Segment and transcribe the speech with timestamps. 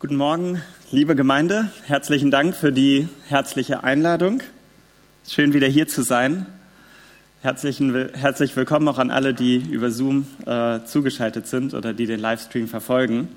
[0.00, 1.70] Guten Morgen, liebe Gemeinde.
[1.84, 4.42] Herzlichen Dank für die herzliche Einladung.
[5.28, 6.46] Schön wieder hier zu sein.
[7.42, 12.18] Herzlichen, herzlich willkommen auch an alle, die über Zoom äh, zugeschaltet sind oder die den
[12.18, 13.28] Livestream verfolgen.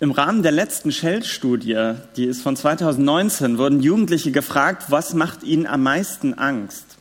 [0.00, 5.66] Im Rahmen der letzten Shell-Studie, die ist von 2019, wurden Jugendliche gefragt, was macht ihnen
[5.66, 6.96] am meisten Angst?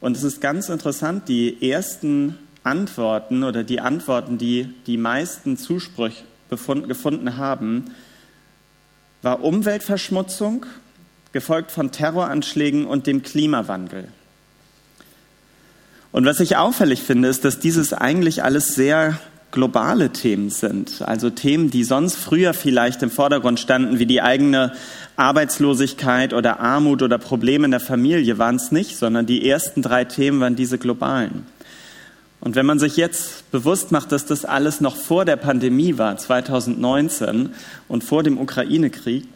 [0.00, 6.10] Und es ist ganz interessant, die ersten Antworten oder die Antworten, die die meisten Zuspruch
[6.48, 7.94] gefunden haben,
[9.22, 10.66] war Umweltverschmutzung,
[11.32, 14.08] gefolgt von Terroranschlägen und dem Klimawandel.
[16.12, 19.18] Und was ich auffällig finde, ist, dass dieses eigentlich alles sehr
[19.52, 21.02] globale Themen sind.
[21.02, 24.72] Also Themen, die sonst früher vielleicht im Vordergrund standen, wie die eigene
[25.16, 30.04] Arbeitslosigkeit oder Armut oder Probleme in der Familie, waren es nicht, sondern die ersten drei
[30.04, 31.46] Themen waren diese globalen.
[32.40, 36.16] Und wenn man sich jetzt bewusst macht, dass das alles noch vor der Pandemie war,
[36.16, 37.50] 2019
[37.86, 39.26] und vor dem Ukraine-Krieg,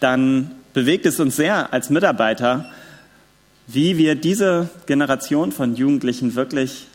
[0.00, 2.70] dann bewegt es uns sehr als Mitarbeiter,
[3.66, 6.88] wie wir diese Generation von Jugendlichen wirklich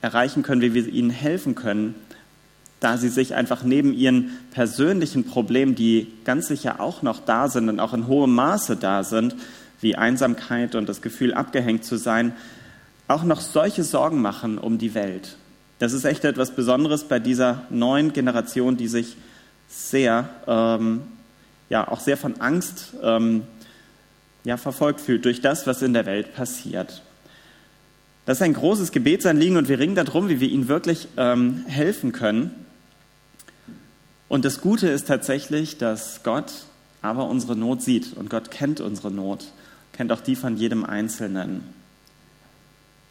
[0.00, 1.94] erreichen können, wie wir ihnen helfen können,
[2.80, 7.68] da sie sich einfach neben ihren persönlichen Problemen, die ganz sicher auch noch da sind
[7.68, 9.36] und auch in hohem Maße da sind,
[9.80, 12.32] wie Einsamkeit und das Gefühl, abgehängt zu sein,
[13.08, 15.36] auch noch solche Sorgen machen um die Welt.
[15.78, 19.16] Das ist echt etwas Besonderes bei dieser neuen Generation, die sich
[19.68, 21.02] sehr, ähm,
[21.68, 23.42] ja, auch sehr von Angst ähm,
[24.44, 27.02] ja, verfolgt fühlt durch das, was in der Welt passiert.
[28.26, 32.12] Das ist ein großes Gebetsanliegen und wir ringen darum, wie wir ihnen wirklich ähm, helfen
[32.12, 32.52] können.
[34.28, 36.52] Und das Gute ist tatsächlich, dass Gott
[37.02, 39.52] aber unsere Not sieht und Gott kennt unsere Not,
[39.92, 41.62] kennt auch die von jedem Einzelnen.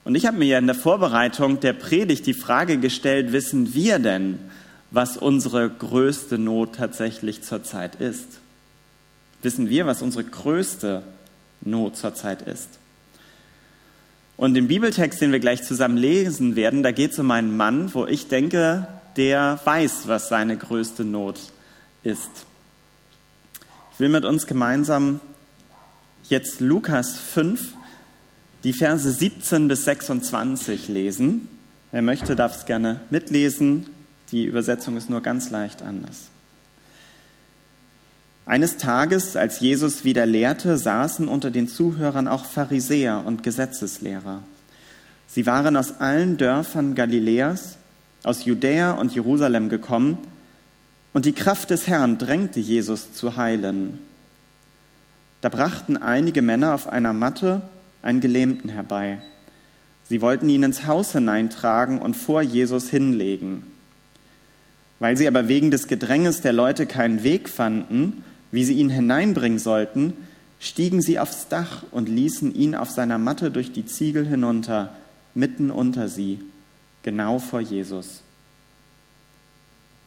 [0.04, 4.00] Und ich habe mir ja in der Vorbereitung der Predigt die Frage gestellt, wissen wir
[4.00, 4.40] denn,
[4.92, 8.28] was unsere größte Not tatsächlich zurzeit ist?
[9.42, 11.04] Wissen wir, was unsere größte
[11.62, 12.68] Not zurzeit ist?
[14.36, 17.94] Und im Bibeltext, den wir gleich zusammen lesen werden, da geht es um einen Mann,
[17.94, 21.40] wo ich denke, der weiß, was seine größte Not
[22.04, 22.30] ist.
[23.94, 25.22] Ich will mit uns gemeinsam
[26.30, 27.74] jetzt Lukas 5
[28.64, 31.48] die Verse 17 bis 26 lesen.
[31.92, 33.88] Wer möchte, darf es gerne mitlesen.
[34.32, 36.30] Die Übersetzung ist nur ganz leicht anders.
[38.46, 44.44] Eines Tages, als Jesus wieder lehrte, saßen unter den Zuhörern auch Pharisäer und Gesetzeslehrer.
[45.28, 47.78] Sie waren aus allen Dörfern Galiläas,
[48.24, 50.18] aus Judäa und Jerusalem gekommen,
[51.14, 54.00] und die Kraft des Herrn drängte Jesus zu heilen.
[55.42, 57.62] Da brachten einige Männer auf einer Matte
[58.04, 59.18] einen Gelähmten herbei.
[60.08, 63.64] Sie wollten ihn ins Haus hineintragen und vor Jesus hinlegen.
[65.00, 69.58] Weil sie aber wegen des Gedränges der Leute keinen Weg fanden, wie sie ihn hineinbringen
[69.58, 70.14] sollten,
[70.60, 74.96] stiegen sie aufs Dach und ließen ihn auf seiner Matte durch die Ziegel hinunter,
[75.34, 76.40] mitten unter sie,
[77.02, 78.22] genau vor Jesus.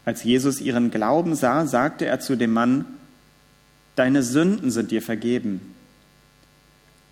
[0.04, 2.84] Als Jesus ihren Glauben sah, sagte er zu dem Mann,
[3.96, 5.74] Deine Sünden sind dir vergeben.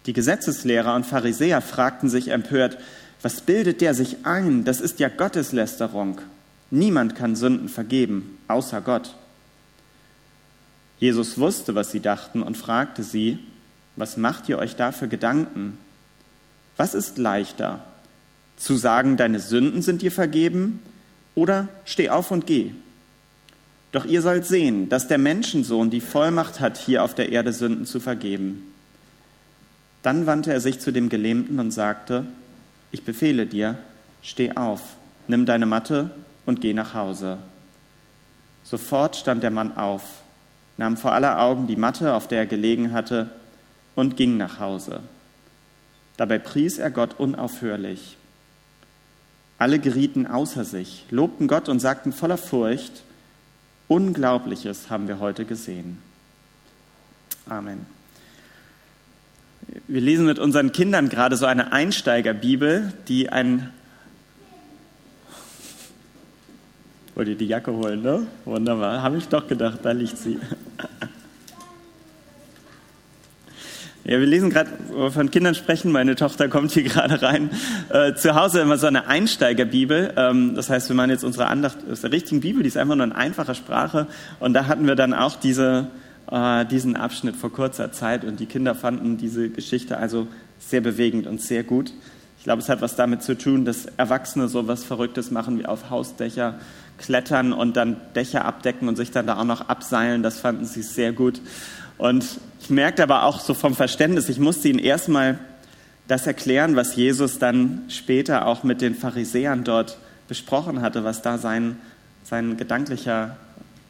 [0.06, 2.78] Die Gesetzeslehrer und Pharisäer fragten sich empört,
[3.22, 4.64] was bildet der sich ein?
[4.64, 6.20] Das ist ja Gotteslästerung.
[6.70, 9.14] Niemand kann Sünden vergeben, außer Gott.
[10.98, 13.38] Jesus wusste, was sie dachten und fragte sie,
[13.96, 15.78] was macht ihr euch da für Gedanken?
[16.76, 17.84] Was ist leichter,
[18.56, 20.80] zu sagen, deine Sünden sind dir vergeben
[21.34, 22.72] oder steh auf und geh?
[23.92, 27.86] Doch ihr sollt sehen, dass der Menschensohn die Vollmacht hat, hier auf der Erde Sünden
[27.86, 28.73] zu vergeben.
[30.04, 32.26] Dann wandte er sich zu dem Gelähmten und sagte,
[32.92, 33.78] ich befehle dir,
[34.22, 34.80] steh auf,
[35.28, 36.10] nimm deine Matte
[36.44, 37.38] und geh nach Hause.
[38.64, 40.02] Sofort stand der Mann auf,
[40.76, 43.30] nahm vor aller Augen die Matte, auf der er gelegen hatte,
[43.94, 45.00] und ging nach Hause.
[46.18, 48.18] Dabei pries er Gott unaufhörlich.
[49.56, 53.02] Alle gerieten außer sich, lobten Gott und sagten voller Furcht,
[53.88, 56.02] Unglaubliches haben wir heute gesehen.
[57.48, 57.93] Amen.
[59.86, 63.70] Wir lesen mit unseren Kindern gerade so eine Einsteigerbibel, die ein.
[67.14, 68.26] Wollt ihr die Jacke holen, ne?
[68.44, 69.02] Wunderbar.
[69.02, 70.38] Habe ich doch gedacht, da liegt sie.
[74.06, 77.48] Ja, wir lesen gerade, wo wir von Kindern sprechen, meine Tochter kommt hier gerade rein.
[77.88, 80.12] Äh, zu Hause immer so eine Einsteigerbibel.
[80.18, 82.96] Ähm, das heißt, wir machen jetzt unsere Andacht aus der richtigen Bibel, die ist einfach
[82.96, 84.06] nur in einfacher Sprache.
[84.40, 85.86] Und da hatten wir dann auch diese
[86.34, 90.26] äh, diesen Abschnitt vor kurzer Zeit und die Kinder fanden diese Geschichte also
[90.58, 91.92] sehr bewegend und sehr gut.
[92.38, 95.66] Ich glaube, es hat was damit zu tun, dass Erwachsene so was Verrücktes machen, wie
[95.66, 96.58] auf Hausdächer
[96.98, 100.22] klettern und dann Dächer abdecken und sich dann da auch noch abseilen.
[100.24, 101.40] Das fanden sie sehr gut.
[101.98, 102.26] Und
[102.60, 105.38] ich merkte aber auch so vom Verständnis, ich musste ihnen erstmal
[106.08, 111.38] das erklären, was Jesus dann später auch mit den Pharisäern dort besprochen hatte, was da
[111.38, 111.78] sein,
[112.24, 113.36] sein gedanklicher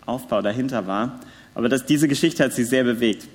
[0.06, 1.18] Aufbau dahinter war.
[1.54, 3.26] Aber das, diese Geschichte hat sie sehr bewegt.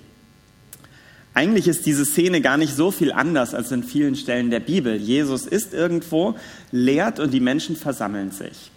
[1.34, 4.96] Eigentlich ist diese Szene gar nicht so viel anders als in vielen Stellen der Bibel.
[4.96, 6.36] Jesus ist irgendwo,
[6.72, 8.72] lehrt und die Menschen versammeln sich.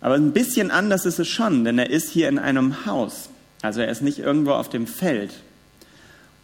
[0.00, 3.28] Aber ein bisschen anders ist es schon, denn er ist hier in einem Haus.
[3.62, 5.32] Also er ist nicht irgendwo auf dem Feld.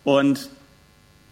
[0.05, 0.49] Und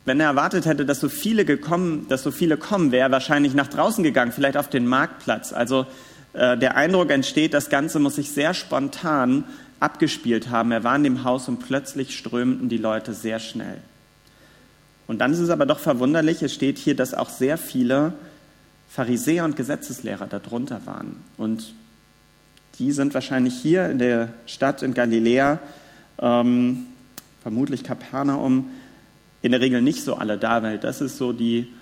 [0.04, 3.54] wenn er erwartet hätte, dass so viele gekommen, dass so viele kommen, wäre er wahrscheinlich
[3.54, 5.52] nach draußen gegangen, vielleicht auf den Marktplatz.
[5.52, 5.86] Also
[6.32, 9.44] äh, der Eindruck entsteht, das Ganze muss sich sehr spontan
[9.80, 10.72] abgespielt haben.
[10.72, 13.78] Er war in dem Haus und plötzlich strömten die Leute sehr schnell.
[15.06, 18.12] Und dann ist es aber doch verwunderlich, es steht hier, dass auch sehr viele
[18.90, 21.16] Pharisäer und Gesetzeslehrer darunter waren.
[21.36, 21.72] Und
[22.78, 25.58] die sind wahrscheinlich hier in der Stadt in Galiläa,
[26.20, 26.86] ähm,
[27.42, 28.70] vermutlich Kapernaum,
[29.40, 31.72] in der Regel nicht so alle da, weil das ist so die,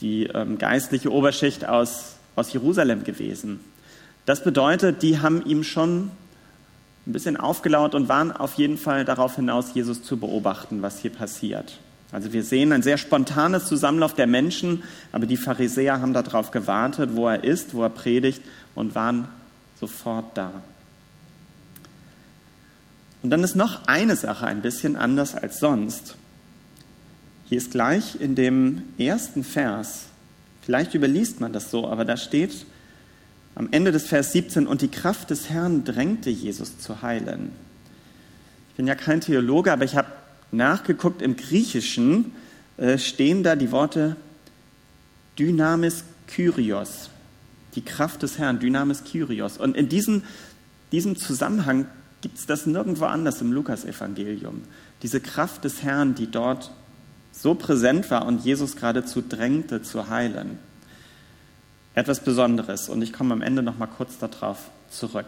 [0.00, 3.60] die ähm, geistliche Oberschicht aus, aus Jerusalem gewesen.
[4.26, 6.10] Das bedeutet, die haben ihm schon
[7.06, 11.10] ein bisschen aufgelaut und waren auf jeden Fall darauf hinaus, Jesus zu beobachten, was hier
[11.10, 11.78] passiert.
[12.12, 14.82] Also wir sehen ein sehr spontanes Zusammenlauf der Menschen,
[15.12, 18.42] aber die Pharisäer haben darauf gewartet, wo er ist, wo er predigt
[18.74, 19.28] und waren
[19.80, 20.52] sofort da.
[23.22, 26.16] Und dann ist noch eine Sache ein bisschen anders als sonst.
[27.48, 30.06] Hier ist gleich in dem ersten Vers,
[30.62, 32.66] vielleicht überliest man das so, aber da steht
[33.54, 37.52] am Ende des Vers 17, und die Kraft des Herrn drängte Jesus zu heilen.
[38.70, 40.08] Ich bin ja kein Theologe, aber ich habe
[40.50, 42.32] nachgeguckt, im Griechischen
[42.76, 44.16] äh, stehen da die Worte
[45.38, 47.10] Dynamis Kyrios
[47.74, 49.58] die Kraft des Herrn, Dynamis Kyrios.
[49.58, 50.22] Und in diesem,
[50.90, 51.86] diesem Zusammenhang
[52.20, 54.62] gibt es das nirgendwo anders im Lukasevangelium.
[55.02, 56.70] Diese Kraft des Herrn, die dort
[57.32, 60.58] so präsent war und Jesus geradezu drängte zu heilen.
[61.94, 62.88] Etwas Besonderes.
[62.88, 64.58] Und ich komme am Ende noch mal kurz darauf
[64.90, 65.26] zurück.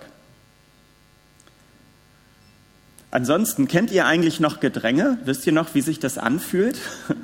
[3.11, 5.19] Ansonsten, kennt ihr eigentlich noch Gedränge?
[5.25, 6.79] Wisst ihr noch, wie sich das anfühlt?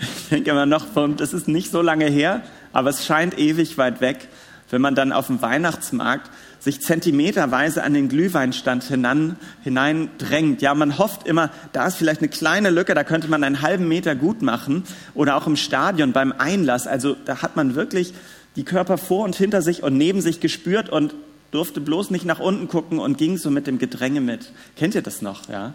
[0.00, 0.86] Ich denke immer noch,
[1.16, 2.42] das ist nicht so lange her,
[2.72, 4.26] aber es scheint ewig weit weg
[4.70, 10.62] wenn man dann auf dem Weihnachtsmarkt sich zentimeterweise an den Glühweinstand hinan, hineindrängt.
[10.62, 13.86] Ja, man hofft immer, da ist vielleicht eine kleine Lücke, da könnte man einen halben
[13.86, 14.82] Meter gut machen.
[15.14, 16.86] Oder auch im Stadion beim Einlass.
[16.86, 18.14] Also da hat man wirklich
[18.56, 21.14] die Körper vor und hinter sich und neben sich gespürt und
[21.50, 24.50] durfte bloß nicht nach unten gucken und ging so mit dem Gedränge mit.
[24.76, 25.48] Kennt ihr das noch?
[25.48, 25.74] Ja,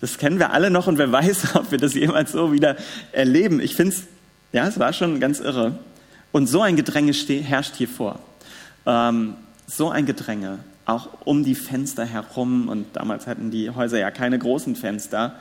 [0.00, 2.76] das kennen wir alle noch und wer weiß, ob wir das jemals so wieder
[3.12, 3.60] erleben.
[3.60, 4.04] Ich finde es,
[4.52, 5.78] ja, es war schon ganz irre.
[6.32, 8.18] Und so ein Gedränge herrscht hier vor.
[8.86, 9.34] Ähm,
[9.66, 12.68] so ein Gedränge, auch um die Fenster herum.
[12.68, 15.34] Und damals hatten die Häuser ja keine großen Fenster.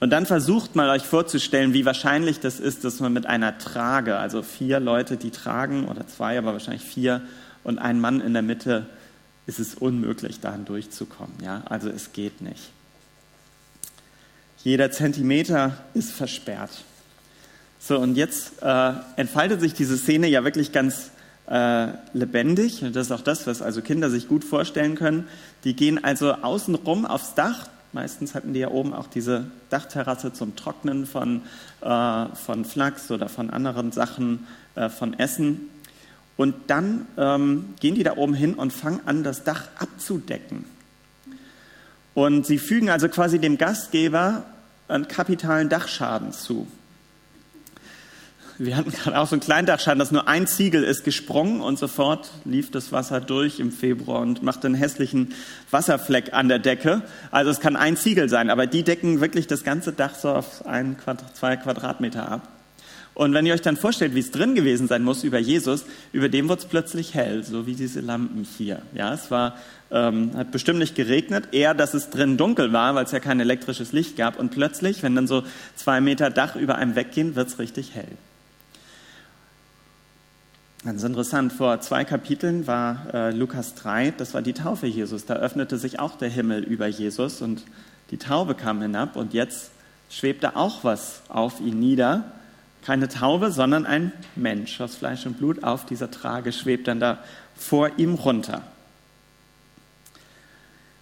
[0.00, 4.16] Und dann versucht mal euch vorzustellen, wie wahrscheinlich das ist, dass man mit einer Trage,
[4.16, 7.22] also vier Leute, die tragen, oder zwei, aber wahrscheinlich vier,
[7.64, 8.86] und ein Mann in der Mitte,
[9.46, 11.34] ist es unmöglich, da durchzukommen.
[11.42, 11.62] Ja?
[11.68, 12.70] Also es geht nicht.
[14.62, 16.70] Jeder Zentimeter ist versperrt.
[17.80, 21.10] So, und jetzt äh, entfaltet sich diese Szene ja wirklich ganz
[21.48, 22.84] äh, lebendig.
[22.92, 25.26] Das ist auch das, was also Kinder sich gut vorstellen können.
[25.64, 27.68] Die gehen also außenrum aufs Dach.
[27.92, 31.42] Meistens hatten die ja oben auch diese Dachterrasse zum Trocknen von,
[31.80, 35.70] äh, von Flachs oder von anderen Sachen, äh, von Essen.
[36.36, 40.64] Und dann ähm, gehen die da oben hin und fangen an, das Dach abzudecken.
[42.14, 44.44] Und sie fügen also quasi dem Gastgeber
[44.88, 46.66] einen kapitalen Dachschaden zu.
[48.60, 52.28] Wir hatten gerade auch so einen Kleindachschaden, dass nur ein Ziegel ist gesprungen und sofort
[52.44, 55.32] lief das Wasser durch im Februar und macht einen hässlichen
[55.70, 57.02] Wasserfleck an der Decke.
[57.30, 60.66] Also es kann ein Ziegel sein, aber die decken wirklich das ganze Dach so auf
[60.66, 60.96] ein,
[61.34, 62.48] zwei Quadratmeter ab.
[63.14, 66.28] Und wenn ihr euch dann vorstellt, wie es drin gewesen sein muss über Jesus, über
[66.28, 68.82] dem wird es plötzlich hell, so wie diese Lampen hier.
[68.92, 69.56] Ja, es war,
[69.92, 73.38] ähm, hat bestimmt nicht geregnet, eher, dass es drin dunkel war, weil es ja kein
[73.38, 74.36] elektrisches Licht gab.
[74.38, 75.44] Und plötzlich, wenn dann so
[75.76, 78.08] zwei Meter Dach über einem weggehen, wird es richtig hell.
[80.88, 85.26] Ganz interessant, vor zwei Kapiteln war äh, Lukas 3, das war die Taufe Jesus.
[85.26, 87.62] Da öffnete sich auch der Himmel über Jesus und
[88.10, 89.70] die Taube kam hinab und jetzt
[90.08, 92.32] schwebte auch was auf ihn nieder.
[92.80, 97.18] Keine Taube, sondern ein Mensch aus Fleisch und Blut auf dieser Trage schwebt dann da
[97.54, 98.62] vor ihm runter.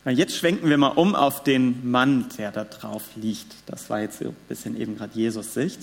[0.04, 3.54] Jetzt schwenken wir mal um auf den Mann, der da drauf liegt.
[3.66, 5.78] Das war jetzt so ein bisschen eben gerade Jesus Sicht.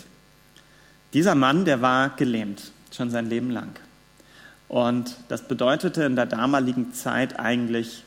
[1.14, 3.70] Dieser Mann, der war gelähmt, schon sein Leben lang.
[4.74, 8.04] Und das bedeutete in der damaligen Zeit eigentlich,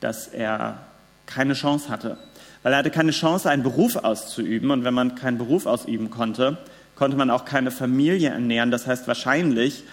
[0.00, 0.78] dass er
[1.26, 2.16] keine Chance hatte.
[2.62, 4.70] Weil er hatte keine Chance, einen Beruf auszuüben.
[4.70, 6.56] Und wenn man keinen Beruf ausüben konnte,
[6.96, 8.70] konnte man auch keine Familie ernähren.
[8.70, 9.84] Das heißt, wahrscheinlich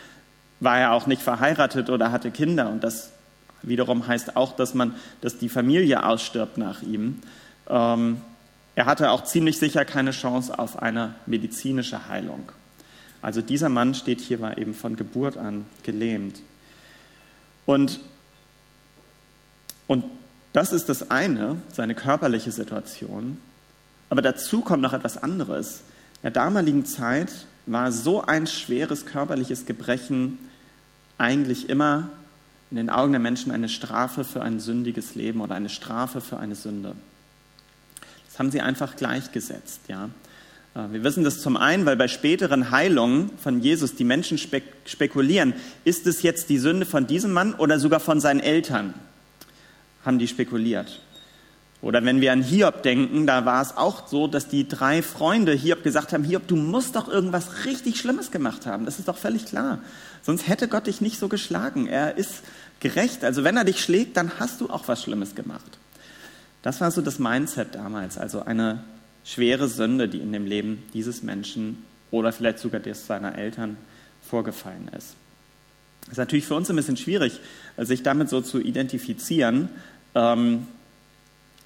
[0.62, 2.70] war er auch nicht verheiratet oder hatte Kinder.
[2.70, 3.12] Und das
[3.62, 7.20] wiederum heißt auch, dass, man, dass die Familie ausstirbt nach ihm.
[7.70, 8.22] Ähm,
[8.76, 12.54] er hatte auch ziemlich sicher keine Chance auf eine medizinische Heilung.
[13.26, 16.42] Also dieser Mann steht hier war eben von Geburt an gelähmt.
[17.66, 18.00] Und,
[19.88, 20.06] und
[20.54, 23.40] das ist das eine, seine körperliche Situation.
[24.12, 25.78] Aber dazu kommt noch etwas anderes.
[26.18, 30.38] In der damaligen Zeit war so ein schweres körperliches Gebrechen
[31.18, 32.10] eigentlich immer
[32.70, 36.38] in den Augen der Menschen eine Strafe für ein sündiges Leben oder eine Strafe für
[36.38, 36.96] eine Sünde.
[38.28, 39.80] Das haben sie einfach gleichgesetzt.
[39.88, 40.12] Ja?
[40.76, 45.54] Äh, wir wissen das zum einen, weil bei späteren Heilungen von Jesus die Menschen spekulieren,
[45.84, 48.94] ist es jetzt die Sünde von diesem Mann oder sogar von seinen Eltern?
[50.06, 51.02] Haben die spekuliert.
[51.82, 55.52] Oder wenn wir an Hiob denken, da war es auch so, dass die drei Freunde
[55.52, 58.86] Hiob gesagt haben, Hiob, du musst doch irgendwas richtig Schlimmes gemacht haben.
[58.86, 59.80] Das ist doch völlig klar.
[60.24, 61.86] Sonst hätte Gott dich nicht so geschlagen.
[61.86, 62.42] Er ist
[62.80, 63.24] gerecht.
[63.24, 65.78] Also wenn er dich schlägt, dann hast du auch was Schlimmes gemacht.
[66.64, 68.84] Das war so das Mindset damals, also eine
[69.26, 73.78] schwere Sünde, die in dem Leben dieses Menschen oder vielleicht sogar des seiner Eltern
[74.22, 75.16] vorgefallen ist.
[76.02, 77.40] Das ist natürlich für uns ein bisschen schwierig,
[77.78, 79.70] sich damit so zu identifizieren.
[80.14, 80.68] Ähm,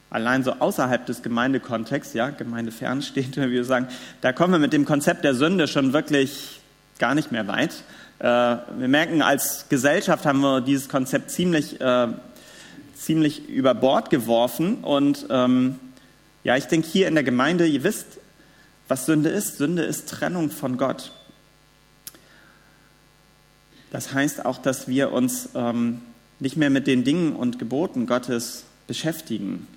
[0.10, 3.90] allein so außerhalb des Gemeindekontexts, ja, gemeindefern wie wir sagen,
[4.22, 6.62] da kommen wir mit dem Konzept der Sünde schon wirklich
[6.98, 7.84] gar nicht mehr weit.
[8.20, 12.08] Äh, wir merken, als Gesellschaft haben wir dieses Konzept ziemlich äh,
[13.00, 14.84] ziemlich über Bord geworfen.
[14.84, 15.80] Und ähm,
[16.44, 18.06] ja, ich denke hier in der Gemeinde, ihr wisst,
[18.88, 19.58] was Sünde ist.
[19.58, 21.12] Sünde ist Trennung von Gott.
[23.92, 26.02] Das heißt auch, dass wir uns ähm,
[26.40, 29.68] nicht mehr mit den Dingen und Geboten Gottes beschäftigen.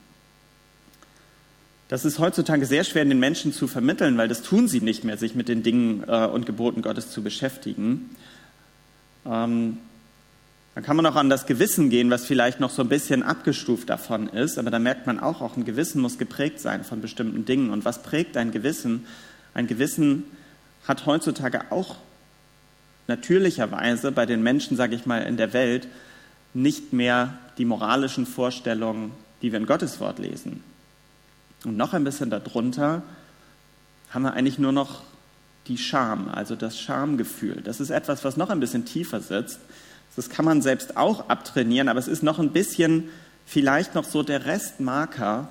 [1.89, 5.19] Das ist heutzutage sehr schwer den Menschen zu vermitteln, weil das tun sie nicht mehr,
[5.19, 8.17] sich mit den Dingen äh, und Geboten Gottes zu beschäftigen.
[9.27, 9.79] Ähm,
[10.75, 13.91] dann kann man auch an das Gewissen gehen, was vielleicht noch so ein bisschen abgestuft
[13.91, 17.45] davon ist, aber da merkt man auch, auch ein Gewissen muss geprägt sein von bestimmten
[17.45, 17.71] Dingen.
[17.71, 19.07] Und was prägt ein Gewissen?
[19.53, 20.25] Ein Gewissen
[20.89, 21.97] hat heutzutage auch
[23.07, 25.89] natürlicherweise bei den Menschen, sage ich mal, in der Welt
[26.55, 29.13] nicht mehr die moralischen Vorstellungen,
[29.43, 30.65] die wir in Gottes Wort lesen.
[31.65, 33.03] Und noch ein bisschen darunter
[34.11, 35.03] haben wir eigentlich nur noch
[35.69, 37.61] die Scham, also das Schamgefühl.
[37.63, 39.61] Das ist etwas, was noch ein bisschen tiefer sitzt
[40.17, 43.09] das kann man selbst auch abtrainieren, aber es ist noch ein bisschen
[43.47, 45.49] vielleicht noch so der Restmarker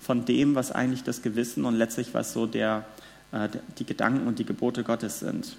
[0.00, 2.84] von dem, was eigentlich das Gewissen und letztlich was so der,
[3.32, 3.48] äh,
[3.78, 5.56] die Gedanken und die Gebote Gottes sind.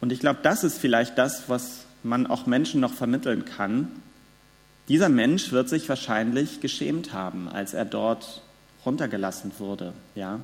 [0.00, 3.88] Und ich glaube, das ist vielleicht das, was man auch Menschen noch vermitteln kann.
[4.88, 8.42] Dieser Mensch wird sich wahrscheinlich geschämt haben, als er dort
[8.84, 9.92] runtergelassen wurde.
[10.14, 10.40] Ja?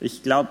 [0.00, 0.50] Ich glaube,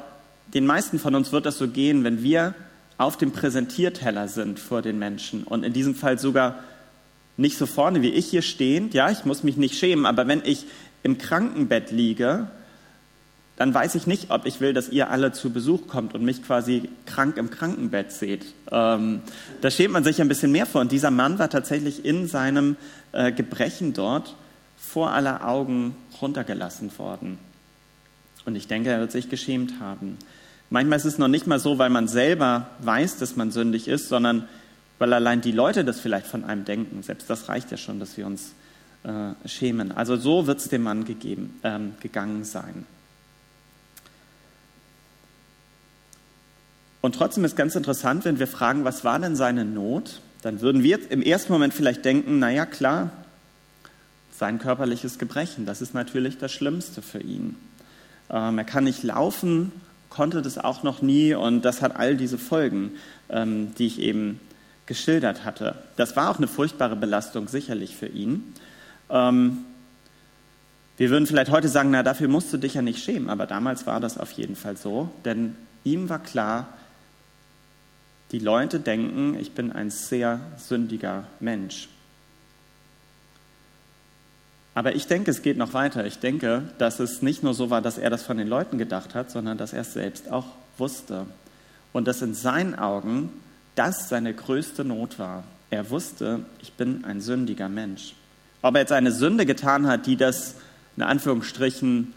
[0.53, 2.55] den meisten von uns wird das so gehen, wenn wir
[2.97, 6.63] auf dem Präsentierteller sind vor den Menschen und in diesem Fall sogar
[7.37, 10.41] nicht so vorne wie ich hier stehend, ja, ich muss mich nicht schämen, aber wenn
[10.45, 10.65] ich
[11.01, 12.47] im Krankenbett liege,
[13.55, 16.43] dann weiß ich nicht, ob ich will, dass ihr alle zu Besuch kommt und mich
[16.43, 18.45] quasi krank im Krankenbett seht.
[18.71, 19.21] Ähm,
[19.61, 20.81] da schämt man sich ein bisschen mehr vor.
[20.81, 22.77] Und dieser Mann war tatsächlich in seinem
[23.11, 24.35] äh, Gebrechen dort
[24.77, 27.37] vor aller Augen runtergelassen worden.
[28.45, 30.17] Und ich denke, er wird sich geschämt haben.
[30.73, 34.09] Manchmal ist es noch nicht mal so, weil man selber weiß, dass man sündig ist,
[34.09, 34.49] sondern
[34.97, 37.03] weil allein die Leute das vielleicht von einem denken.
[37.03, 38.53] Selbst das reicht ja schon, dass wir uns
[39.03, 39.91] äh, schämen.
[39.91, 42.87] Also so wird es dem Mann gegeben, ähm, gegangen sein.
[47.01, 50.81] Und trotzdem ist ganz interessant, wenn wir fragen, was war denn seine Not, dann würden
[50.81, 53.11] wir im ersten Moment vielleicht denken, naja klar,
[54.31, 57.57] sein körperliches Gebrechen, das ist natürlich das Schlimmste für ihn.
[58.31, 59.71] Ähm, er kann nicht laufen,
[60.13, 62.91] konnte das auch noch nie und das hat all diese Folgen,
[63.29, 64.39] ähm, die ich eben
[64.85, 65.75] geschildert hatte.
[65.95, 68.53] Das war auch eine furchtbare Belastung sicherlich für ihn.
[69.09, 69.65] Ähm,
[70.97, 73.87] wir würden vielleicht heute sagen, na dafür musst du dich ja nicht schämen, aber damals
[73.87, 76.67] war das auf jeden Fall so, denn ihm war klar,
[78.31, 81.89] die Leute denken, ich bin ein sehr sündiger Mensch.
[84.75, 86.05] Aber ich denke, es geht noch weiter.
[86.05, 89.13] Ich denke, dass es nicht nur so war, dass er das von den Leuten gedacht
[89.13, 90.45] hat, sondern dass er es selbst auch
[90.77, 91.27] wusste.
[91.91, 93.29] Und dass in seinen Augen
[93.75, 95.43] das seine größte Not war.
[95.69, 98.15] Er wusste, ich bin ein sündiger Mensch.
[98.61, 100.55] Ob er jetzt eine Sünde getan hat, die das
[100.95, 102.13] in Anführungsstrichen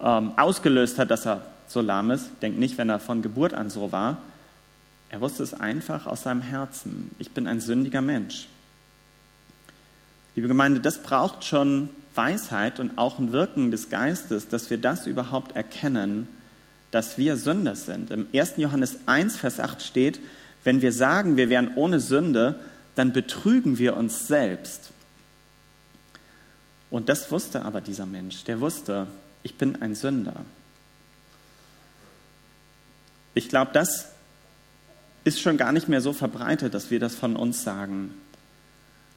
[0.00, 2.30] ähm, ausgelöst hat, dass er so lahm ist.
[2.42, 4.18] Denkt nicht, wenn er von Geburt an so war.
[5.10, 7.10] Er wusste es einfach aus seinem Herzen.
[7.18, 8.48] Ich bin ein sündiger Mensch.
[10.36, 15.06] Liebe Gemeinde, das braucht schon Weisheit und auch ein Wirken des Geistes, dass wir das
[15.06, 16.28] überhaupt erkennen,
[16.90, 18.10] dass wir Sünder sind.
[18.10, 18.54] Im 1.
[18.56, 20.20] Johannes 1, Vers 8 steht,
[20.64, 22.58] wenn wir sagen, wir wären ohne Sünde,
[22.94, 24.90] dann betrügen wir uns selbst.
[26.90, 28.44] Und das wusste aber dieser Mensch.
[28.44, 29.06] Der wusste,
[29.42, 30.44] ich bin ein Sünder.
[33.34, 34.06] Ich glaube, das
[35.22, 38.14] ist schon gar nicht mehr so verbreitet, dass wir das von uns sagen.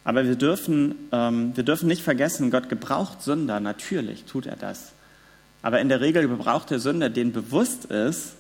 [0.04, 4.92] Aber wir dürfen, ähm, wir dürfen nicht vergessen, Gott gebraucht Sünder, natürlich tut er das.
[5.62, 8.34] Aber in der Regel gebraucht der Sünder, den bewusst ist,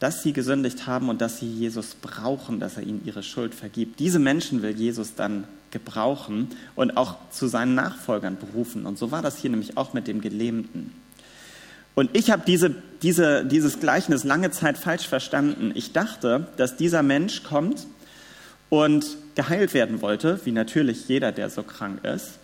[0.00, 4.00] dass sie gesündigt haben und dass sie Jesus brauchen, dass er ihnen ihre Schuld vergibt.
[4.00, 8.86] Diese Menschen will Jesus dann gebrauchen und auch zu seinen Nachfolgern berufen.
[8.86, 10.92] Und so war das hier nämlich auch mit dem Gelähmten.
[11.94, 15.72] Und ich habe diese, diese, dieses Gleichnis lange Zeit falsch verstanden.
[15.74, 17.86] Ich dachte, dass dieser Mensch kommt
[18.68, 22.38] und geheilt werden wollte, wie natürlich jeder, der so krank ist.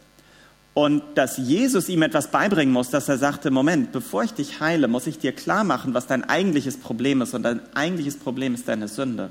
[0.72, 4.86] Und dass Jesus ihm etwas beibringen muss, dass er sagte, Moment, bevor ich dich heile,
[4.88, 7.34] muss ich dir klar machen, was dein eigentliches Problem ist.
[7.34, 9.30] Und dein eigentliches Problem ist deine Sünde.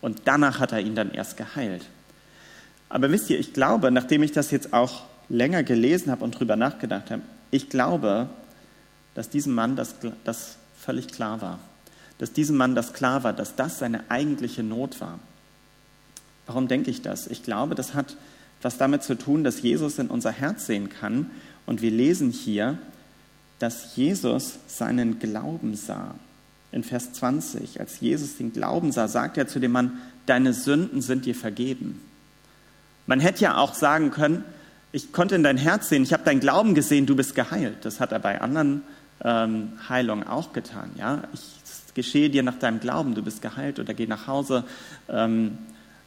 [0.00, 1.86] Und danach hat er ihn dann erst geheilt.
[2.88, 6.56] Aber wisst ihr, ich glaube, nachdem ich das jetzt auch länger gelesen habe und drüber
[6.56, 8.28] nachgedacht habe, ich glaube,
[9.14, 11.60] dass diesem Mann das, das völlig klar war.
[12.18, 15.18] Dass diesem Mann das klar war, dass das seine eigentliche Not war.
[16.46, 17.26] Warum denke ich das?
[17.26, 18.16] Ich glaube, das hat
[18.62, 21.30] was damit zu tun, dass Jesus in unser Herz sehen kann.
[21.66, 22.78] Und wir lesen hier,
[23.58, 26.14] dass Jesus seinen Glauben sah.
[26.72, 31.02] In Vers 20, als Jesus den Glauben sah, sagt er zu dem Mann, deine Sünden
[31.02, 32.00] sind dir vergeben.
[33.06, 34.44] Man hätte ja auch sagen können,
[34.92, 37.84] ich konnte in dein Herz sehen, ich habe deinen Glauben gesehen, du bist geheilt.
[37.84, 38.82] Das hat er bei anderen
[39.22, 40.90] ähm, Heilungen auch getan.
[40.96, 41.22] Ja?
[41.32, 41.42] Ich,
[41.94, 44.64] geschehe dir nach deinem Glauben, du bist geheilt oder geh nach Hause.
[45.08, 45.58] Ähm,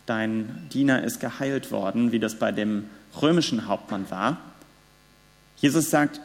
[0.07, 2.85] dein Diener ist geheilt worden, wie das bei dem
[3.21, 4.37] römischen Hauptmann war.
[5.57, 6.19] Jesus sagt,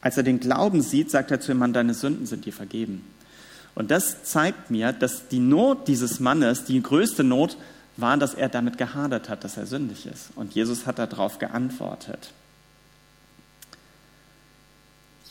[0.00, 3.04] als er den Glauben sieht, sagt er zu ihm, Mann, deine Sünden sind dir vergeben.
[3.74, 7.56] Und das zeigt mir, dass die Not dieses Mannes, die größte Not,
[7.96, 10.30] war, dass er damit gehadert hat, dass er sündig ist.
[10.34, 12.32] Und Jesus hat darauf geantwortet.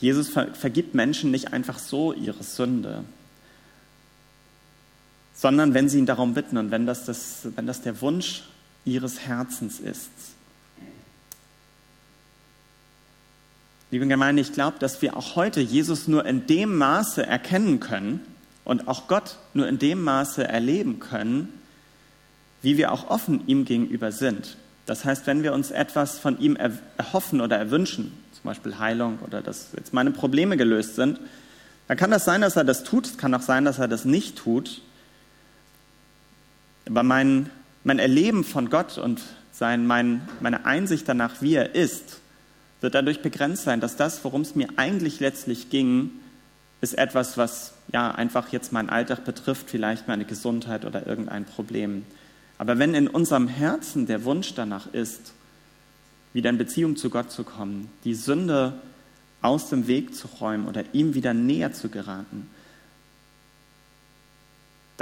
[0.00, 3.04] Jesus vergibt Menschen nicht einfach so ihre Sünde,
[5.42, 8.44] sondern wenn sie ihn darum bitten und wenn das, das, wenn das der Wunsch
[8.84, 10.12] ihres Herzens ist.
[13.90, 18.20] Liebe Gemeinde, ich glaube, dass wir auch heute Jesus nur in dem Maße erkennen können
[18.64, 21.48] und auch Gott nur in dem Maße erleben können,
[22.62, 24.56] wie wir auch offen ihm gegenüber sind.
[24.86, 26.56] Das heißt, wenn wir uns etwas von ihm
[26.96, 31.18] erhoffen oder erwünschen, zum Beispiel Heilung oder dass jetzt meine Probleme gelöst sind,
[31.88, 34.04] dann kann das sein, dass er das tut, es kann auch sein, dass er das
[34.04, 34.82] nicht tut.
[36.86, 37.50] Aber mein,
[37.84, 39.20] mein Erleben von Gott und
[39.52, 42.20] sein, mein, meine Einsicht danach, wie er ist,
[42.80, 46.10] wird dadurch begrenzt sein, dass das, worum es mir eigentlich letztlich ging,
[46.80, 52.04] ist etwas, was ja einfach jetzt meinen Alltag betrifft, vielleicht meine Gesundheit oder irgendein Problem.
[52.58, 55.32] Aber wenn in unserem Herzen der Wunsch danach ist,
[56.32, 58.74] wieder in Beziehung zu Gott zu kommen, die Sünde
[59.42, 62.48] aus dem Weg zu räumen oder ihm wieder näher zu geraten,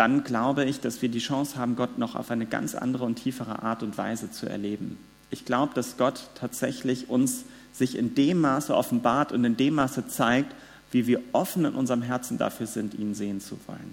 [0.01, 3.17] dann glaube ich, dass wir die Chance haben, Gott noch auf eine ganz andere und
[3.17, 4.97] tiefere Art und Weise zu erleben.
[5.31, 10.09] Ich glaube, dass Gott tatsächlich uns sich in dem Maße offenbart und in dem Maße
[10.09, 10.55] zeigt,
[10.91, 13.93] wie wir offen in unserem Herzen dafür sind, ihn sehen zu wollen.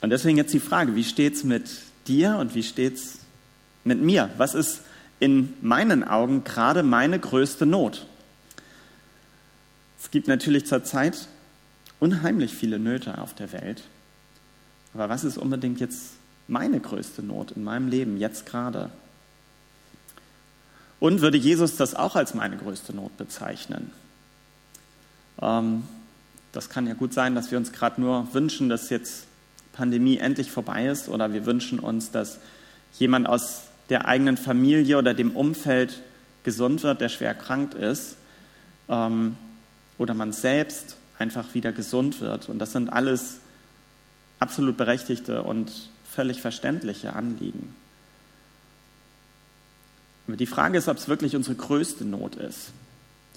[0.00, 1.70] Und deswegen jetzt die Frage, wie steht es mit
[2.08, 3.18] dir und wie steht es
[3.84, 4.30] mit mir?
[4.36, 4.80] Was ist
[5.20, 8.04] in meinen Augen gerade meine größte Not?
[10.02, 11.28] Es gibt natürlich zurzeit
[12.02, 13.84] unheimlich viele Nöte auf der Welt.
[14.92, 16.14] Aber was ist unbedingt jetzt
[16.48, 18.90] meine größte Not in meinem Leben, jetzt gerade?
[20.98, 23.92] Und würde Jesus das auch als meine größte Not bezeichnen?
[25.40, 25.84] Ähm,
[26.50, 29.26] das kann ja gut sein, dass wir uns gerade nur wünschen, dass jetzt
[29.72, 32.40] Pandemie endlich vorbei ist oder wir wünschen uns, dass
[32.98, 36.02] jemand aus der eigenen Familie oder dem Umfeld
[36.42, 38.16] gesund wird, der schwer erkrankt ist
[38.88, 39.36] ähm,
[39.98, 42.48] oder man selbst einfach wieder gesund wird.
[42.48, 43.38] Und das sind alles
[44.38, 45.70] absolut berechtigte und
[46.10, 47.74] völlig verständliche Anliegen.
[50.26, 52.72] Aber die Frage ist, ob es wirklich unsere größte Not ist.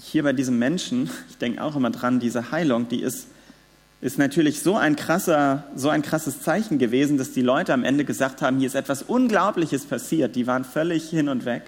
[0.00, 3.28] Hier bei diesem Menschen, ich denke auch immer dran, diese Heilung, die ist,
[4.00, 8.04] ist natürlich so ein, krasser, so ein krasses Zeichen gewesen, dass die Leute am Ende
[8.04, 10.36] gesagt haben, hier ist etwas Unglaubliches passiert.
[10.36, 11.62] Die waren völlig hin und weg.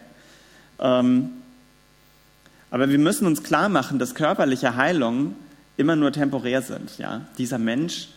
[0.78, 1.30] Ähm,
[2.70, 5.36] Aber wir müssen uns klar machen, dass körperliche Heilungen
[5.78, 6.98] immer nur temporär sind.
[6.98, 7.22] Ja?
[7.38, 8.08] Dieser Mensch,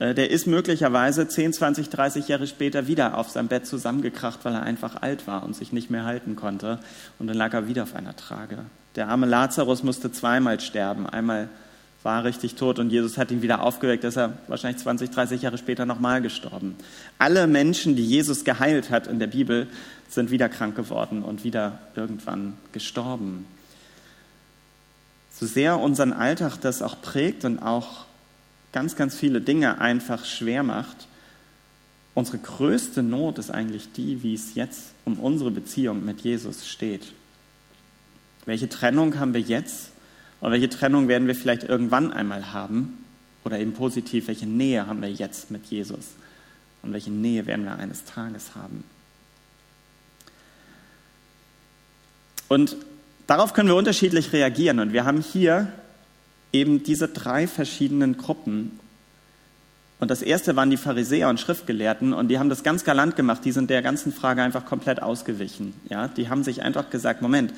[0.00, 4.54] äh, der ist möglicherweise 10, 20, 30 Jahre später wieder auf seinem Bett zusammengekracht, weil
[4.54, 6.80] er einfach alt war und sich nicht mehr halten konnte.
[7.20, 8.58] Und dann lag er wieder auf einer Trage.
[8.96, 11.06] Der arme Lazarus musste zweimal sterben.
[11.06, 11.48] Einmal
[12.02, 15.42] war er richtig tot und Jesus hat ihn wieder aufgeweckt, ist er wahrscheinlich 20, 30
[15.42, 16.74] Jahre später nochmal gestorben.
[17.18, 19.68] Alle Menschen, die Jesus geheilt hat in der Bibel,
[20.08, 23.46] sind wieder krank geworden und wieder irgendwann gestorben.
[25.42, 28.04] So sehr unseren Alltag das auch prägt und auch
[28.70, 31.08] ganz, ganz viele Dinge einfach schwer macht,
[32.14, 37.12] unsere größte Not ist eigentlich die, wie es jetzt um unsere Beziehung mit Jesus steht.
[38.46, 39.90] Welche Trennung haben wir jetzt
[40.40, 43.04] und welche Trennung werden wir vielleicht irgendwann einmal haben?
[43.42, 46.10] Oder eben positiv, welche Nähe haben wir jetzt mit Jesus?
[46.82, 48.84] Und welche Nähe werden wir eines Tages haben?
[52.46, 52.76] Und
[53.26, 54.78] darauf können wir unterschiedlich reagieren.
[54.78, 55.68] Und wir haben hier
[56.52, 58.78] eben diese drei verschiedenen Gruppen.
[60.00, 63.44] Und das erste waren die Pharisäer und Schriftgelehrten und die haben das ganz galant gemacht.
[63.44, 65.74] Die sind der ganzen Frage einfach komplett ausgewichen.
[65.88, 67.54] Ja, die haben sich einfach gesagt: Moment,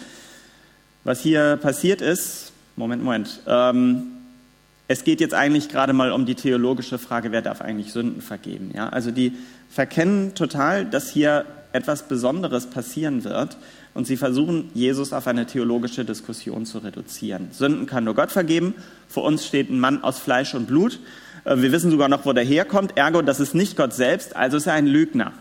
[1.04, 3.40] was hier passiert ist, Moment, Moment.
[3.46, 4.04] Ähm,
[4.86, 8.72] es geht jetzt eigentlich gerade mal um die theologische Frage, wer darf eigentlich Sünden vergeben.
[8.74, 8.90] Ja?
[8.90, 9.32] Also die
[9.70, 13.56] verkennen total, dass hier etwas Besonderes passieren wird
[13.94, 17.48] und sie versuchen, Jesus auf eine theologische Diskussion zu reduzieren.
[17.52, 18.74] Sünden kann nur Gott vergeben.
[19.08, 20.98] Vor uns steht ein Mann aus Fleisch und Blut.
[21.44, 22.96] Äh, wir wissen sogar noch, wo der herkommt.
[22.96, 25.32] Ergo, das ist nicht Gott selbst, also ist er ein Lügner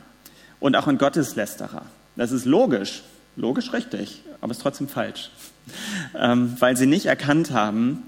[0.60, 1.84] und auch ein Gotteslästerer.
[2.16, 3.02] Das ist logisch,
[3.36, 5.32] logisch richtig, aber ist trotzdem falsch,
[6.16, 8.04] ähm, weil sie nicht erkannt haben,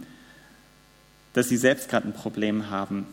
[1.33, 3.07] dass sie selbst gerade ein Problem haben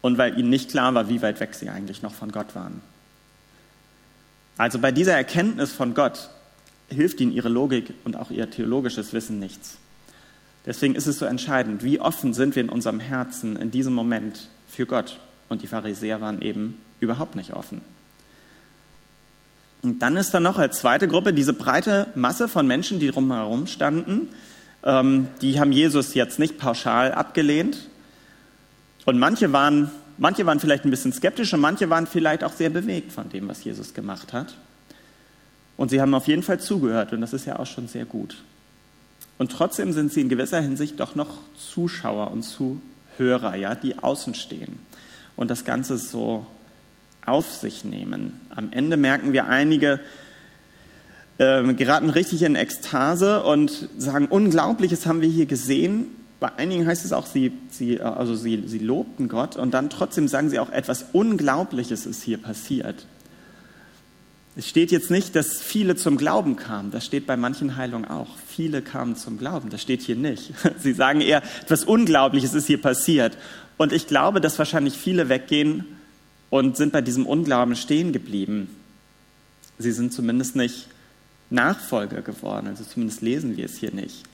[0.00, 2.80] und weil ihnen nicht klar war, wie weit weg sie eigentlich noch von Gott waren.
[4.60, 6.28] Also bei dieser Erkenntnis von Gott
[6.90, 9.78] hilft ihnen ihre Logik und auch ihr theologisches Wissen nichts.
[10.66, 14.50] Deswegen ist es so entscheidend, wie offen sind wir in unserem Herzen in diesem Moment
[14.68, 15.18] für Gott.
[15.48, 17.80] Und die Pharisäer waren eben überhaupt nicht offen.
[19.80, 23.66] Und dann ist da noch als zweite Gruppe diese breite Masse von Menschen, die drumherum
[23.66, 24.28] standen.
[24.84, 27.88] Ähm, die haben Jesus jetzt nicht pauschal abgelehnt.
[29.06, 29.90] Und manche waren
[30.20, 33.48] Manche waren vielleicht ein bisschen skeptisch und manche waren vielleicht auch sehr bewegt von dem,
[33.48, 34.54] was Jesus gemacht hat.
[35.78, 38.36] Und sie haben auf jeden Fall zugehört und das ist ja auch schon sehr gut.
[39.38, 44.34] Und trotzdem sind sie in gewisser Hinsicht doch noch Zuschauer und Zuhörer, ja, die außen
[44.34, 44.78] stehen
[45.36, 46.46] und das Ganze so
[47.24, 48.38] auf sich nehmen.
[48.50, 50.00] Am Ende merken wir einige,
[51.38, 56.08] äh, geraten richtig in Ekstase und sagen, Unglaubliches haben wir hier gesehen.
[56.40, 60.26] Bei einigen heißt es auch, sie, sie, also sie, sie lobten Gott und dann trotzdem
[60.26, 63.06] sagen sie auch, etwas Unglaubliches ist hier passiert.
[64.56, 66.90] Es steht jetzt nicht, dass viele zum Glauben kamen.
[66.90, 68.26] Das steht bei manchen Heilungen auch.
[68.48, 69.70] Viele kamen zum Glauben.
[69.70, 70.52] Das steht hier nicht.
[70.78, 73.36] Sie sagen eher, etwas Unglaubliches ist hier passiert.
[73.76, 75.84] Und ich glaube, dass wahrscheinlich viele weggehen
[76.48, 78.74] und sind bei diesem Unglauben stehen geblieben.
[79.78, 80.88] Sie sind zumindest nicht
[81.50, 82.66] Nachfolger geworden.
[82.66, 84.24] Also zumindest lesen wir es hier nicht.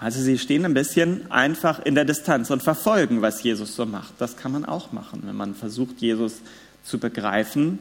[0.00, 4.14] Also sie stehen ein bisschen einfach in der Distanz und verfolgen, was Jesus so macht.
[4.18, 6.40] Das kann man auch machen, wenn man versucht, Jesus
[6.84, 7.80] zu begreifen,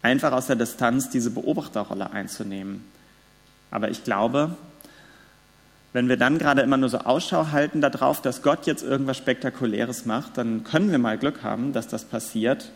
[0.00, 2.82] einfach aus der Distanz diese Beobachterrolle einzunehmen.
[3.70, 4.56] Aber ich glaube,
[5.92, 10.06] wenn wir dann gerade immer nur so Ausschau halten darauf, dass Gott jetzt irgendwas Spektakuläres
[10.06, 12.70] macht, dann können wir mal Glück haben, dass das passiert.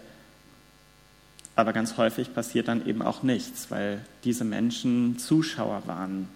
[1.56, 6.28] Aber ganz häufig passiert dann eben auch nichts, weil diese Menschen Zuschauer waren.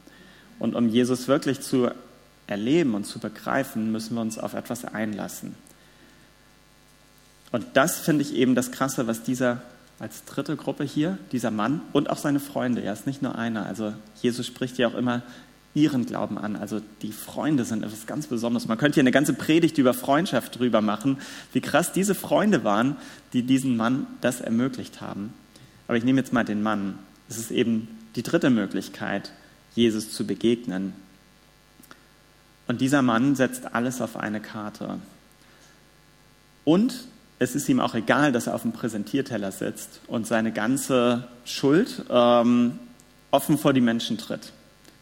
[0.61, 1.91] Und um Jesus wirklich zu
[2.49, 5.55] erleben und zu begreifen, müssen wir uns auf etwas einlassen.
[7.53, 9.63] Und das finde ich eben das Krasse, was dieser
[10.01, 13.67] als dritte Gruppe hier, dieser Mann und auch seine Freunde, er ist nicht nur einer,
[13.67, 15.23] also Jesus spricht ja auch immer
[15.75, 18.69] ihren Glauben an, also die Freunde sind etwas ganz Besonderes.
[18.69, 21.19] Man könnte hier eine ganze Predigt über Freundschaft drüber machen,
[21.53, 22.97] wie krass diese Freunde waren,
[23.33, 25.33] die diesen Mann das ermöglicht haben.
[25.87, 26.99] Aber ich nehme jetzt mal den Mann.
[27.29, 29.33] Es ist eben die dritte Möglichkeit,
[29.75, 30.93] Jesus zu begegnen,
[32.69, 34.99] und dieser Mann setzt alles auf eine Karte.
[36.65, 36.95] Und
[37.39, 42.05] es ist ihm auch egal, dass er auf dem Präsentierteller sitzt und seine ganze Schuld
[42.11, 42.79] ähm,
[43.31, 44.53] offen vor die Menschen tritt.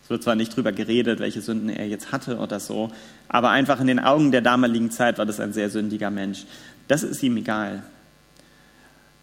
[0.05, 2.93] Es wird zwar nicht darüber geredet, welche Sünden er jetzt hatte oder so,
[3.27, 6.45] aber einfach in den Augen der damaligen Zeit war das ein sehr sündiger Mensch.
[6.87, 7.83] Das ist ihm egal.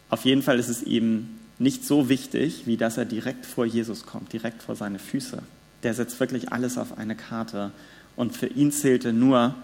[0.09, 1.29] Auf jeden Fall ist es ihm
[1.59, 5.41] nicht so wichtig, wie dass er direkt vor Jesus kommt, direkt vor seine Füße.
[5.83, 7.71] Der setzt wirklich alles auf eine Karte
[8.15, 9.55] und für ihn zählte nur,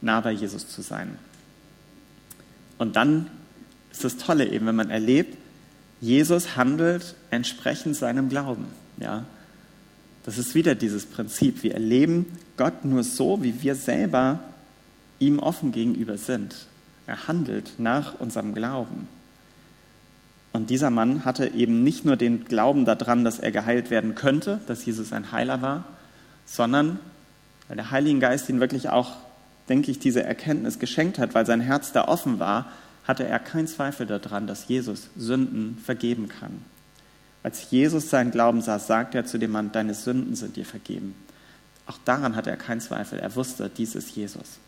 [0.00, 1.18] nah bei Jesus zu sein.
[2.78, 3.30] Und dann
[3.92, 5.36] ist das Tolle eben, wenn man erlebt,
[6.00, 8.66] Jesus handelt entsprechend seinem Glauben.
[8.98, 9.24] Ja?
[10.24, 11.62] Das ist wieder dieses Prinzip.
[11.62, 12.26] Wir erleben
[12.56, 14.40] Gott nur so, wie wir selber
[15.18, 16.66] ihm offen gegenüber sind.
[17.06, 19.08] Er handelt nach unserem Glauben.
[20.52, 24.60] Und dieser Mann hatte eben nicht nur den Glauben daran, dass er geheilt werden könnte,
[24.66, 25.84] dass Jesus ein Heiler war,
[26.46, 27.00] sondern
[27.68, 29.12] weil der Heilige Geist ihn wirklich auch,
[29.68, 32.66] denke ich, diese Erkenntnis geschenkt hat, weil sein Herz da offen war,
[33.06, 36.62] hatte er keinen Zweifel daran, dass Jesus Sünden vergeben kann.
[37.42, 41.14] Als Jesus seinen Glauben sah, sagte er zu dem Mann, deine Sünden sind dir vergeben.
[41.86, 43.18] Auch daran hatte er keinen Zweifel.
[43.18, 44.58] Er wusste, dies ist Jesus.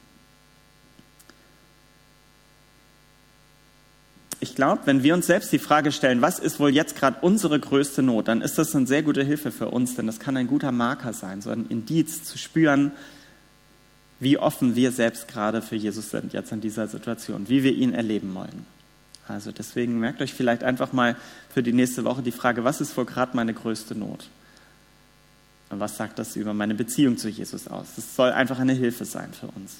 [4.46, 7.58] Ich glaube, wenn wir uns selbst die Frage stellen, was ist wohl jetzt gerade unsere
[7.58, 10.46] größte Not, dann ist das eine sehr gute Hilfe für uns, denn das kann ein
[10.46, 12.92] guter Marker sein, so ein Indiz zu spüren,
[14.20, 17.92] wie offen wir selbst gerade für Jesus sind, jetzt in dieser Situation, wie wir ihn
[17.92, 18.66] erleben wollen.
[19.26, 21.16] Also deswegen merkt euch vielleicht einfach mal
[21.52, 24.28] für die nächste Woche die Frage, was ist wohl gerade meine größte Not?
[25.70, 27.88] Und was sagt das über meine Beziehung zu Jesus aus?
[27.96, 29.78] Das soll einfach eine Hilfe sein für uns.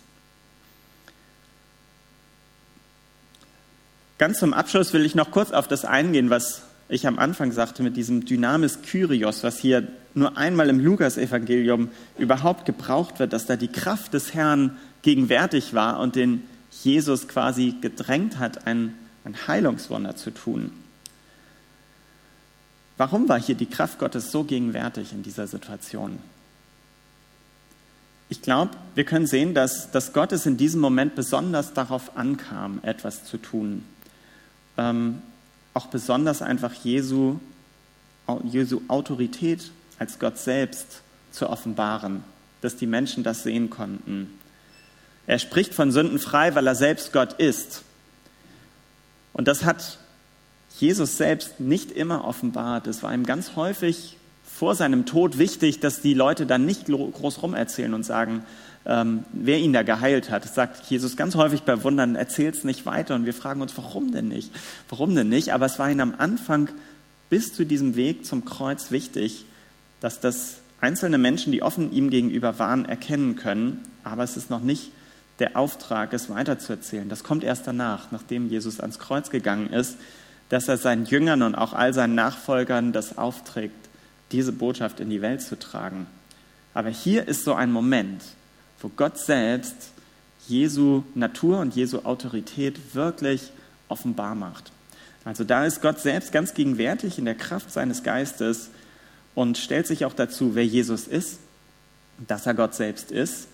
[4.19, 7.83] Ganz zum Abschluss will ich noch kurz auf das eingehen, was ich am Anfang sagte
[7.83, 13.57] mit diesem Dynamis Kyrios, was hier nur einmal im Lukas-Evangelium überhaupt gebraucht wird, dass da
[13.57, 16.45] die Kraft des Herrn gegenwärtig war und den
[16.83, 20.73] Jesus quasi gedrängt hat, ein, ein Heilungswunder zu tun.
[22.97, 26.19] Warum war hier die Kraft Gottes so gegenwärtig in dieser Situation?
[28.29, 32.81] Ich glaube, wir können sehen, dass, dass Gott es in diesem Moment besonders darauf ankam,
[32.83, 33.85] etwas zu tun.
[34.79, 35.23] Ähm,
[35.75, 37.39] auch besonders einfach Jesu,
[38.45, 42.25] Jesu Autorität als Gott selbst zu offenbaren,
[42.63, 44.31] dass die Menschen das sehen konnten.
[45.27, 47.83] Er spricht von Sünden frei, weil er selbst Gott ist.
[49.33, 49.99] Und das hat
[50.79, 52.87] Jesus selbst nicht immer offenbart.
[52.87, 57.43] Es war ihm ganz häufig vor seinem Tod wichtig, dass die Leute dann nicht groß
[57.43, 58.45] rumerzählen und sagen,
[58.87, 60.45] ähm, wer ihn da geheilt hat.
[60.45, 63.15] Das sagt Jesus ganz häufig bei Wundern, erzählt es nicht weiter.
[63.15, 64.53] Und wir fragen uns, warum denn nicht?
[64.89, 65.53] Warum denn nicht?
[65.53, 66.69] Aber es war ihm am Anfang
[67.29, 69.45] bis zu diesem Weg zum Kreuz wichtig,
[70.01, 73.83] dass das einzelne Menschen, die offen ihm gegenüber waren, erkennen können.
[74.05, 74.91] Aber es ist noch nicht
[75.39, 77.09] der Auftrag, es weiterzuerzählen.
[77.09, 79.97] Das kommt erst danach, nachdem Jesus ans Kreuz gegangen ist,
[80.49, 83.75] dass er seinen Jüngern und auch all seinen Nachfolgern das aufträgt,
[84.33, 86.07] diese Botschaft in die Welt zu tragen.
[86.73, 88.23] Aber hier ist so ein Moment,
[88.81, 89.75] wo Gott selbst
[90.49, 93.51] Jesu Natur und Jesu Autorität wirklich
[93.89, 94.71] offenbar macht.
[95.25, 98.71] Also da ist Gott selbst ganz gegenwärtig in der Kraft seines Geistes
[99.35, 101.41] und stellt sich auch dazu, wer Jesus ist,
[102.27, 103.49] dass er Gott selbst ist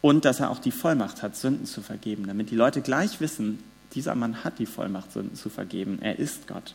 [0.00, 3.58] und dass er auch die Vollmacht hat, Sünden zu vergeben, damit die Leute gleich wissen,
[3.94, 5.98] dieser Mann hat die Vollmacht, Sünden zu vergeben.
[6.00, 6.74] Er ist Gott.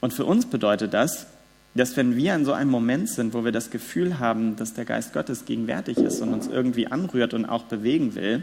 [0.00, 1.26] Und für uns bedeutet das,
[1.74, 4.84] dass wenn wir in so einem Moment sind, wo wir das Gefühl haben, dass der
[4.84, 8.42] Geist Gottes gegenwärtig ist und uns irgendwie anrührt und auch bewegen will,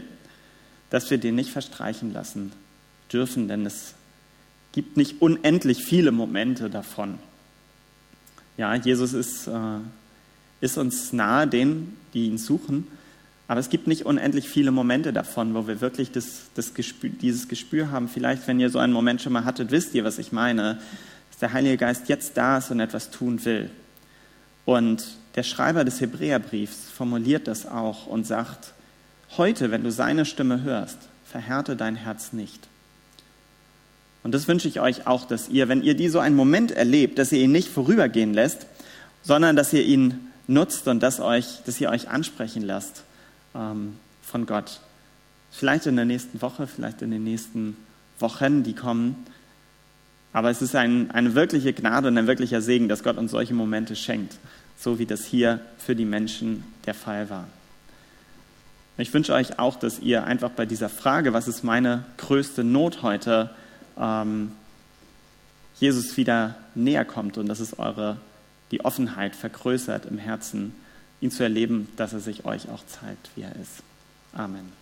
[0.90, 2.52] dass wir den nicht verstreichen lassen
[3.12, 3.94] dürfen, denn es
[4.72, 7.18] gibt nicht unendlich viele Momente davon.
[8.56, 9.78] Ja, Jesus ist, äh,
[10.60, 12.86] ist uns nahe, denen, die ihn suchen,
[13.46, 17.48] aber es gibt nicht unendlich viele Momente davon, wo wir wirklich das, das Gespür, dieses
[17.48, 18.08] Gespür haben.
[18.08, 20.78] Vielleicht, wenn ihr so einen Moment schon mal hattet, wisst ihr, was ich meine
[21.38, 23.70] dass der Heilige Geist jetzt da ist und etwas tun will.
[24.64, 25.04] Und
[25.36, 28.72] der Schreiber des Hebräerbriefs formuliert das auch und sagt,
[29.36, 32.66] heute, wenn du seine Stimme hörst, verhärte dein Herz nicht.
[34.24, 37.20] Und das wünsche ich euch auch, dass ihr, wenn ihr die so einen Moment erlebt,
[37.20, 38.66] dass ihr ihn nicht vorübergehen lässt,
[39.22, 43.04] sondern dass ihr ihn nutzt und dass, euch, dass ihr euch ansprechen lasst
[43.54, 44.80] ähm, von Gott.
[45.52, 47.76] Vielleicht in der nächsten Woche, vielleicht in den nächsten
[48.18, 49.24] Wochen, die kommen.
[50.38, 53.54] Aber es ist ein, eine wirkliche Gnade und ein wirklicher Segen, dass Gott uns solche
[53.54, 54.36] Momente schenkt,
[54.78, 57.48] so wie das hier für die Menschen der Fall war.
[58.98, 63.02] Ich wünsche euch auch, dass ihr einfach bei dieser Frage, was ist meine größte Not
[63.02, 63.50] heute,
[63.98, 64.52] ähm,
[65.80, 68.16] Jesus wieder näher kommt und dass es eure
[68.70, 70.72] die Offenheit vergrößert im Herzen,
[71.20, 73.82] ihn zu erleben, dass er sich euch auch zeigt, wie er ist.
[74.32, 74.77] Amen.